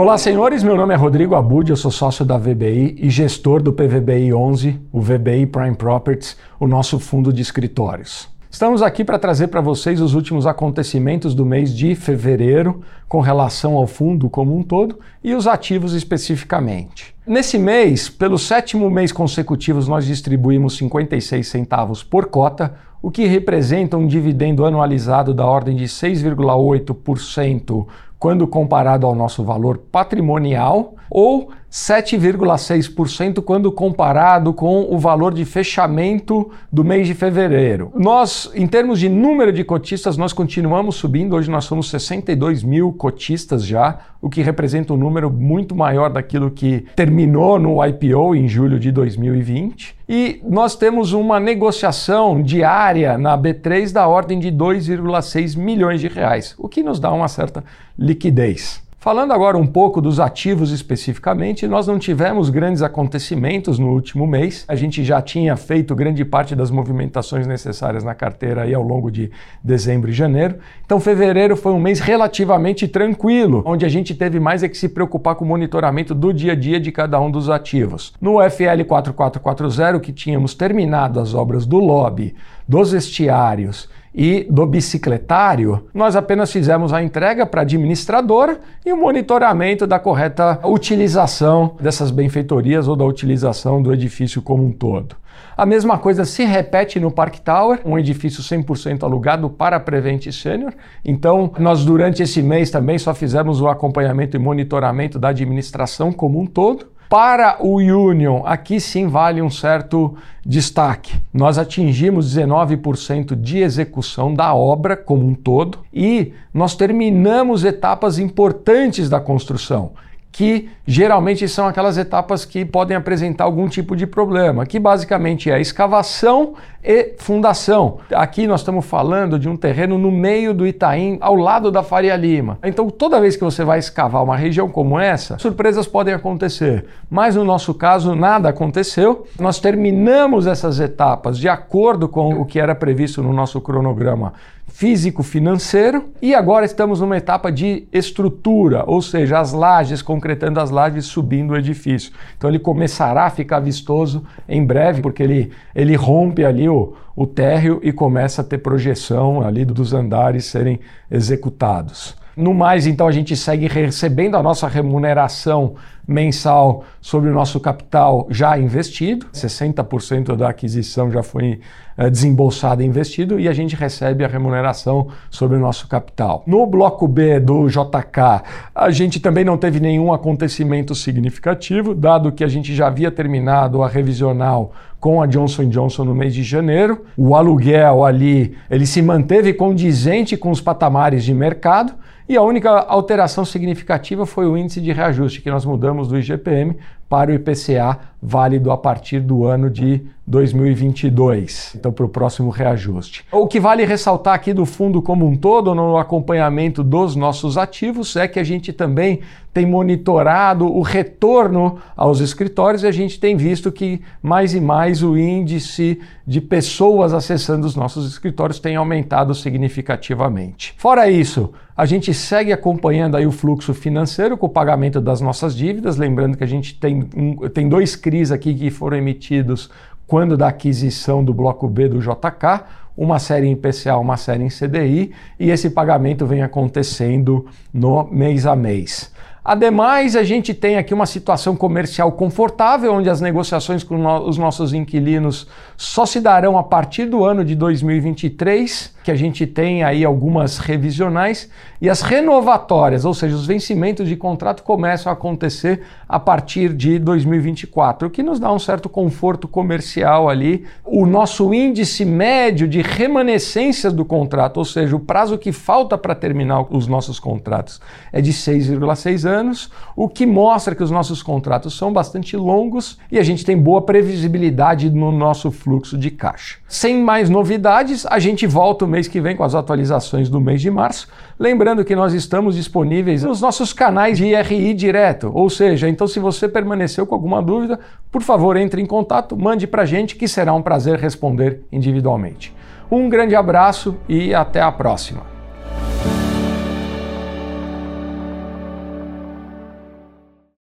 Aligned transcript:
Olá, 0.00 0.16
senhores. 0.16 0.62
Meu 0.62 0.76
nome 0.76 0.94
é 0.94 0.96
Rodrigo 0.96 1.34
Abud, 1.34 1.68
eu 1.68 1.76
sou 1.76 1.90
sócio 1.90 2.24
da 2.24 2.38
VBI 2.38 2.94
e 3.00 3.10
gestor 3.10 3.60
do 3.60 3.72
PVBI 3.72 4.32
11, 4.32 4.80
o 4.92 5.00
VBI 5.00 5.46
Prime 5.46 5.74
Properties, 5.74 6.36
o 6.60 6.68
nosso 6.68 7.00
fundo 7.00 7.32
de 7.32 7.42
escritórios. 7.42 8.28
Estamos 8.48 8.80
aqui 8.80 9.04
para 9.04 9.18
trazer 9.18 9.48
para 9.48 9.60
vocês 9.60 10.00
os 10.00 10.14
últimos 10.14 10.46
acontecimentos 10.46 11.34
do 11.34 11.44
mês 11.44 11.76
de 11.76 11.96
fevereiro 11.96 12.80
com 13.08 13.20
relação 13.20 13.74
ao 13.74 13.88
fundo 13.88 14.30
como 14.30 14.56
um 14.56 14.62
todo 14.62 15.00
e 15.22 15.34
os 15.34 15.48
ativos 15.48 15.94
especificamente. 15.94 17.12
Nesse 17.26 17.58
mês, 17.58 18.08
pelo 18.08 18.38
sétimo 18.38 18.88
mês 18.88 19.10
consecutivo, 19.10 19.84
nós 19.90 20.06
distribuímos 20.06 20.76
56 20.76 21.44
centavos 21.44 22.04
por 22.04 22.26
cota, 22.26 22.72
o 23.02 23.10
que 23.10 23.26
representa 23.26 23.96
um 23.96 24.06
dividendo 24.06 24.64
anualizado 24.64 25.34
da 25.34 25.44
ordem 25.44 25.74
de 25.76 25.86
6,8% 25.86 27.84
quando 28.18 28.46
comparado 28.46 29.06
ao 29.06 29.14
nosso 29.14 29.44
valor 29.44 29.78
patrimonial, 29.78 30.94
ou 31.10 31.50
7,6% 31.70 33.42
quando 33.42 33.70
comparado 33.70 34.54
com 34.54 34.86
o 34.90 34.98
valor 34.98 35.34
de 35.34 35.44
fechamento 35.44 36.50
do 36.72 36.82
mês 36.82 37.06
de 37.06 37.14
fevereiro. 37.14 37.92
Nós, 37.94 38.50
em 38.54 38.66
termos 38.66 38.98
de 38.98 39.08
número 39.08 39.52
de 39.52 39.62
cotistas, 39.62 40.16
nós 40.16 40.32
continuamos 40.32 40.96
subindo. 40.96 41.36
Hoje 41.36 41.50
nós 41.50 41.64
somos 41.64 41.90
62 41.90 42.62
mil 42.62 42.92
cotistas 42.92 43.66
já, 43.66 43.98
o 44.20 44.30
que 44.30 44.42
representa 44.42 44.94
um 44.94 44.96
número 44.96 45.30
muito 45.30 45.74
maior 45.74 46.08
daquilo 46.08 46.50
que 46.50 46.86
terminou 46.96 47.58
no 47.58 47.84
IPO 47.84 48.34
em 48.34 48.48
julho 48.48 48.78
de 48.78 48.90
2020. 48.90 49.94
E 50.08 50.40
nós 50.48 50.74
temos 50.74 51.12
uma 51.12 51.38
negociação 51.38 52.42
diária 52.42 53.18
na 53.18 53.36
B3 53.36 53.92
da 53.92 54.08
ordem 54.08 54.38
de 54.38 54.50
2,6 54.50 55.56
milhões 55.56 56.00
de 56.00 56.08
reais, 56.08 56.54
o 56.58 56.66
que 56.66 56.82
nos 56.82 56.98
dá 56.98 57.12
uma 57.12 57.28
certa 57.28 57.62
liquidez. 57.98 58.87
Falando 59.00 59.32
agora 59.32 59.56
um 59.56 59.66
pouco 59.66 60.00
dos 60.00 60.18
ativos 60.18 60.72
especificamente, 60.72 61.68
nós 61.68 61.86
não 61.86 62.00
tivemos 62.00 62.50
grandes 62.50 62.82
acontecimentos 62.82 63.78
no 63.78 63.92
último 63.92 64.26
mês. 64.26 64.64
A 64.66 64.74
gente 64.74 65.04
já 65.04 65.22
tinha 65.22 65.56
feito 65.56 65.94
grande 65.94 66.24
parte 66.24 66.56
das 66.56 66.68
movimentações 66.68 67.46
necessárias 67.46 68.02
na 68.02 68.12
carteira 68.12 68.62
aí 68.62 68.74
ao 68.74 68.82
longo 68.82 69.08
de 69.08 69.30
dezembro 69.62 70.10
e 70.10 70.12
janeiro. 70.12 70.56
Então, 70.84 70.98
fevereiro 70.98 71.56
foi 71.56 71.70
um 71.70 71.78
mês 71.78 72.00
relativamente 72.00 72.88
tranquilo, 72.88 73.62
onde 73.64 73.86
a 73.86 73.88
gente 73.88 74.16
teve 74.16 74.40
mais 74.40 74.64
é 74.64 74.68
que 74.68 74.76
se 74.76 74.88
preocupar 74.88 75.36
com 75.36 75.44
o 75.44 75.48
monitoramento 75.48 76.12
do 76.12 76.34
dia 76.34 76.54
a 76.54 76.56
dia 76.56 76.80
de 76.80 76.90
cada 76.90 77.20
um 77.20 77.30
dos 77.30 77.48
ativos. 77.48 78.12
No 78.20 78.42
FL 78.50 78.82
4440, 78.84 80.00
que 80.00 80.12
tínhamos 80.12 80.54
terminado 80.54 81.20
as 81.20 81.34
obras 81.34 81.64
do 81.64 81.78
lobby, 81.78 82.34
dos 82.66 82.92
estiários 82.92 83.88
e 84.18 84.44
do 84.50 84.66
bicicletário, 84.66 85.86
nós 85.94 86.16
apenas 86.16 86.50
fizemos 86.50 86.92
a 86.92 87.00
entrega 87.00 87.46
para 87.46 87.60
a 87.60 87.62
administradora 87.62 88.58
e 88.84 88.92
o 88.92 88.96
monitoramento 88.96 89.86
da 89.86 90.00
correta 90.00 90.58
utilização 90.64 91.76
dessas 91.80 92.10
benfeitorias 92.10 92.88
ou 92.88 92.96
da 92.96 93.04
utilização 93.04 93.80
do 93.80 93.92
edifício 93.92 94.42
como 94.42 94.66
um 94.66 94.72
todo. 94.72 95.14
A 95.56 95.64
mesma 95.64 95.98
coisa 95.98 96.24
se 96.24 96.44
repete 96.44 96.98
no 96.98 97.12
Park 97.12 97.36
Tower, 97.38 97.78
um 97.84 97.96
edifício 97.96 98.42
100% 98.42 99.04
alugado 99.04 99.48
para 99.48 99.78
Prevent 99.78 100.32
Senior. 100.32 100.72
Então, 101.04 101.52
nós 101.56 101.84
durante 101.84 102.20
esse 102.20 102.42
mês 102.42 102.72
também 102.72 102.98
só 102.98 103.14
fizemos 103.14 103.60
o 103.60 103.68
acompanhamento 103.68 104.36
e 104.36 104.40
monitoramento 104.40 105.16
da 105.16 105.28
administração 105.28 106.10
como 106.10 106.40
um 106.40 106.46
todo. 106.46 106.86
Para 107.08 107.56
o 107.60 107.76
Union, 107.76 108.42
aqui 108.44 108.78
sim 108.78 109.06
vale 109.06 109.40
um 109.40 109.48
certo 109.48 110.14
destaque. 110.44 111.18
Nós 111.32 111.56
atingimos 111.56 112.36
19% 112.36 113.34
de 113.34 113.58
execução 113.58 114.34
da 114.34 114.54
obra 114.54 114.94
como 114.94 115.26
um 115.26 115.34
todo 115.34 115.78
e 115.92 116.34
nós 116.52 116.76
terminamos 116.76 117.64
etapas 117.64 118.18
importantes 118.18 119.08
da 119.08 119.20
construção 119.20 119.92
que 120.30 120.68
geralmente 120.86 121.48
são 121.48 121.66
aquelas 121.66 121.98
etapas 121.98 122.44
que 122.44 122.64
podem 122.64 122.96
apresentar 122.96 123.42
algum 123.42 123.68
tipo 123.68 123.96
de 123.96 124.06
problema, 124.06 124.66
que 124.66 124.78
basicamente 124.78 125.50
é 125.50 125.60
escavação 125.60 126.54
e 126.82 127.14
fundação. 127.18 127.98
Aqui 128.12 128.46
nós 128.46 128.60
estamos 128.60 128.84
falando 128.84 129.38
de 129.38 129.48
um 129.48 129.56
terreno 129.56 129.98
no 129.98 130.10
meio 130.10 130.54
do 130.54 130.66
Itaim, 130.66 131.18
ao 131.20 131.34
lado 131.34 131.70
da 131.70 131.82
Faria 131.82 132.16
Lima. 132.16 132.58
Então, 132.62 132.88
toda 132.88 133.20
vez 133.20 133.36
que 133.36 133.44
você 133.44 133.64
vai 133.64 133.78
escavar 133.78 134.22
uma 134.22 134.36
região 134.36 134.68
como 134.68 134.98
essa, 134.98 135.38
surpresas 135.38 135.86
podem 135.86 136.14
acontecer. 136.14 136.86
Mas 137.10 137.36
no 137.36 137.44
nosso 137.44 137.74
caso, 137.74 138.14
nada 138.14 138.48
aconteceu. 138.48 139.26
Nós 139.38 139.58
terminamos 139.58 140.46
essas 140.46 140.80
etapas 140.80 141.38
de 141.38 141.48
acordo 141.48 142.08
com 142.08 142.40
o 142.40 142.44
que 142.44 142.60
era 142.60 142.74
previsto 142.74 143.22
no 143.22 143.32
nosso 143.32 143.60
cronograma 143.60 144.32
físico-financeiro 144.68 146.10
e 146.20 146.34
agora 146.34 146.64
estamos 146.64 147.00
numa 147.00 147.16
etapa 147.16 147.50
de 147.50 147.88
estrutura, 147.92 148.84
ou 148.86 149.02
seja, 149.02 149.40
as 149.40 149.52
lajes, 149.52 150.02
concretando 150.02 150.60
as 150.60 150.70
lajes, 150.70 151.06
subindo 151.06 151.52
o 151.52 151.56
edifício. 151.56 152.12
Então 152.36 152.48
ele 152.48 152.58
começará 152.58 153.24
a 153.24 153.30
ficar 153.30 153.60
vistoso 153.60 154.24
em 154.48 154.64
breve, 154.64 155.02
porque 155.02 155.22
ele, 155.22 155.50
ele 155.74 155.96
rompe 155.96 156.44
ali 156.44 156.67
o, 156.68 157.26
térreo 157.26 157.80
e 157.82 157.92
começa 157.92 158.42
a 158.42 158.44
ter 158.44 158.58
projeção 158.58 159.42
ali 159.42 159.64
dos 159.64 159.92
andares 159.92 160.44
serem 160.46 160.80
executados. 161.10 162.16
No 162.36 162.54
mais, 162.54 162.86
então, 162.86 163.08
a 163.08 163.12
gente 163.12 163.36
segue 163.36 163.66
recebendo 163.66 164.36
a 164.36 164.42
nossa 164.42 164.68
remuneração 164.68 165.74
mensal 166.08 166.84
sobre 167.02 167.28
o 167.28 167.34
nosso 167.34 167.60
capital 167.60 168.26
já 168.30 168.58
investido. 168.58 169.26
60% 169.26 170.34
da 170.34 170.48
aquisição 170.48 171.10
já 171.10 171.22
foi 171.22 171.60
é, 171.98 172.08
desembolsado 172.08 172.82
e 172.82 172.86
investido 172.86 173.38
e 173.38 173.46
a 173.46 173.52
gente 173.52 173.76
recebe 173.76 174.24
a 174.24 174.28
remuneração 174.28 175.08
sobre 175.30 175.58
o 175.58 175.60
nosso 175.60 175.86
capital. 175.86 176.42
No 176.46 176.66
bloco 176.66 177.06
B 177.06 177.38
do 177.38 177.68
JK, 177.68 178.42
a 178.74 178.90
gente 178.90 179.20
também 179.20 179.44
não 179.44 179.58
teve 179.58 179.80
nenhum 179.80 180.12
acontecimento 180.12 180.94
significativo, 180.94 181.94
dado 181.94 182.32
que 182.32 182.42
a 182.42 182.48
gente 182.48 182.74
já 182.74 182.86
havia 182.86 183.10
terminado 183.10 183.82
a 183.82 183.88
revisional 183.88 184.72
com 184.98 185.20
a 185.20 185.26
Johnson 185.26 185.68
Johnson 185.68 186.04
no 186.04 186.14
mês 186.14 186.34
de 186.34 186.42
janeiro. 186.42 187.04
O 187.16 187.36
aluguel 187.36 188.04
ali, 188.04 188.56
ele 188.70 188.86
se 188.86 189.02
manteve 189.02 189.52
condizente 189.52 190.36
com 190.36 190.50
os 190.50 190.60
patamares 190.60 191.22
de 191.22 191.34
mercado 191.34 191.92
e 192.28 192.36
a 192.36 192.42
única 192.42 192.70
alteração 192.70 193.42
significativa 193.42 194.26
foi 194.26 194.46
o 194.46 194.54
índice 194.54 194.82
de 194.82 194.92
reajuste 194.92 195.40
que 195.40 195.50
nós 195.50 195.64
mudamos 195.64 195.97
do 196.06 196.14
IGPM 196.16 196.76
para 197.08 197.30
o 197.30 197.34
IPCA 197.34 197.98
válido 198.20 198.70
a 198.70 198.76
partir 198.76 199.20
do 199.20 199.44
ano 199.44 199.70
de 199.70 200.02
2022, 200.26 201.74
então 201.76 201.90
para 201.90 202.04
o 202.04 202.08
próximo 202.08 202.50
reajuste. 202.50 203.24
O 203.32 203.46
que 203.46 203.58
vale 203.58 203.84
ressaltar 203.84 204.34
aqui 204.34 204.52
do 204.52 204.66
fundo 204.66 205.00
como 205.00 205.26
um 205.26 205.34
todo, 205.34 205.74
no 205.74 205.96
acompanhamento 205.96 206.84
dos 206.84 207.16
nossos 207.16 207.56
ativos, 207.56 208.14
é 208.14 208.28
que 208.28 208.38
a 208.38 208.44
gente 208.44 208.72
também 208.72 209.20
tem 209.54 209.64
monitorado 209.64 210.66
o 210.66 210.82
retorno 210.82 211.78
aos 211.96 212.20
escritórios 212.20 212.82
e 212.82 212.86
a 212.86 212.92
gente 212.92 213.18
tem 213.18 213.36
visto 213.36 213.72
que 213.72 214.02
mais 214.22 214.54
e 214.54 214.60
mais 214.60 215.02
o 215.02 215.16
índice 215.16 215.98
de 216.26 216.40
pessoas 216.40 217.14
acessando 217.14 217.66
os 217.66 217.74
nossos 217.74 218.06
escritórios 218.06 218.60
tem 218.60 218.76
aumentado 218.76 219.34
significativamente. 219.34 220.74
Fora 220.76 221.10
isso, 221.10 221.52
a 221.78 221.86
gente 221.86 222.12
segue 222.12 222.52
acompanhando 222.52 223.16
aí 223.16 223.24
o 223.24 223.30
fluxo 223.30 223.72
financeiro 223.72 224.36
com 224.36 224.46
o 224.46 224.50
pagamento 224.50 225.00
das 225.00 225.20
nossas 225.20 225.56
dívidas, 225.56 225.96
lembrando 225.96 226.36
que 226.36 226.42
a 226.42 226.48
gente 226.48 226.74
tem, 226.74 226.97
um, 227.16 227.48
tem 227.48 227.68
dois 227.68 227.96
CRIs 227.96 228.30
aqui 228.30 228.54
que 228.54 228.70
foram 228.70 228.96
emitidos 228.96 229.70
quando 230.06 230.36
da 230.36 230.48
aquisição 230.48 231.22
do 231.22 231.34
bloco 231.34 231.68
B 231.68 231.88
do 231.88 231.98
JK, 231.98 232.64
uma 232.96 233.18
série 233.18 233.46
em 233.46 233.54
PCA, 233.54 233.96
uma 233.96 234.16
série 234.16 234.42
em 234.42 234.48
CDI, 234.48 235.12
e 235.38 235.50
esse 235.50 235.70
pagamento 235.70 236.26
vem 236.26 236.42
acontecendo 236.42 237.46
no 237.72 238.04
mês 238.04 238.46
a 238.46 238.56
mês. 238.56 239.12
Ademais, 239.48 240.14
a 240.14 240.22
gente 240.22 240.52
tem 240.52 240.76
aqui 240.76 240.92
uma 240.92 241.06
situação 241.06 241.56
comercial 241.56 242.12
confortável, 242.12 242.92
onde 242.92 243.08
as 243.08 243.22
negociações 243.22 243.82
com 243.82 243.96
os 244.26 244.36
nossos 244.36 244.74
inquilinos 244.74 245.46
só 245.74 246.04
se 246.04 246.20
darão 246.20 246.58
a 246.58 246.62
partir 246.62 247.06
do 247.06 247.24
ano 247.24 247.42
de 247.42 247.54
2023, 247.54 248.94
que 249.02 249.10
a 249.10 249.14
gente 249.14 249.46
tem 249.46 249.82
aí 249.82 250.04
algumas 250.04 250.58
revisionais, 250.58 251.48
e 251.80 251.88
as 251.88 252.02
renovatórias, 252.02 253.06
ou 253.06 253.14
seja, 253.14 253.34
os 253.34 253.46
vencimentos 253.46 254.06
de 254.06 254.16
contrato 254.16 254.62
começam 254.62 255.08
a 255.08 255.14
acontecer 255.14 255.80
a 256.06 256.20
partir 256.20 256.74
de 256.74 256.98
2024, 256.98 258.08
o 258.08 258.10
que 258.10 258.22
nos 258.22 258.38
dá 258.38 258.52
um 258.52 258.58
certo 258.58 258.86
conforto 258.86 259.48
comercial 259.48 260.28
ali. 260.28 260.66
O 260.84 261.06
nosso 261.06 261.54
índice 261.54 262.04
médio 262.04 262.68
de 262.68 262.82
remanescências 262.82 263.94
do 263.94 264.04
contrato, 264.04 264.58
ou 264.58 264.64
seja, 264.66 264.94
o 264.94 265.00
prazo 265.00 265.38
que 265.38 265.52
falta 265.52 265.96
para 265.96 266.14
terminar 266.14 266.66
os 266.68 266.86
nossos 266.86 267.18
contratos, 267.18 267.80
é 268.12 268.20
de 268.20 268.34
6,6 268.34 269.24
anos 269.24 269.37
anos, 269.38 269.70
o 269.96 270.08
que 270.08 270.26
mostra 270.26 270.74
que 270.74 270.82
os 270.82 270.90
nossos 270.90 271.22
contratos 271.22 271.76
são 271.76 271.92
bastante 271.92 272.36
longos 272.36 272.98
e 273.10 273.18
a 273.18 273.22
gente 273.22 273.44
tem 273.44 273.56
boa 273.56 273.82
previsibilidade 273.82 274.90
no 274.90 275.12
nosso 275.12 275.50
fluxo 275.50 275.96
de 275.96 276.10
caixa. 276.10 276.58
Sem 276.68 277.02
mais 277.02 277.30
novidades, 277.30 278.04
a 278.06 278.18
gente 278.18 278.46
volta 278.46 278.84
o 278.84 278.88
mês 278.88 279.08
que 279.08 279.20
vem 279.20 279.36
com 279.36 279.44
as 279.44 279.54
atualizações 279.54 280.28
do 280.28 280.40
mês 280.40 280.60
de 280.60 280.70
março. 280.70 281.08
Lembrando 281.38 281.84
que 281.84 281.94
nós 281.94 282.12
estamos 282.12 282.56
disponíveis 282.56 283.22
nos 283.22 283.40
nossos 283.40 283.72
canais 283.72 284.18
de 284.18 284.26
IRI 284.26 284.74
direto, 284.74 285.30
ou 285.32 285.48
seja, 285.48 285.88
então 285.88 286.06
se 286.06 286.18
você 286.18 286.48
permaneceu 286.48 287.06
com 287.06 287.14
alguma 287.14 287.40
dúvida, 287.40 287.78
por 288.10 288.22
favor 288.22 288.56
entre 288.56 288.82
em 288.82 288.86
contato, 288.86 289.36
mande 289.36 289.66
para 289.66 289.82
a 289.82 289.86
gente 289.86 290.16
que 290.16 290.26
será 290.26 290.52
um 290.52 290.62
prazer 290.62 290.98
responder 290.98 291.62
individualmente. 291.70 292.52
Um 292.90 293.08
grande 293.08 293.36
abraço 293.36 293.96
e 294.08 294.34
até 294.34 294.60
a 294.60 294.72
próxima. 294.72 295.37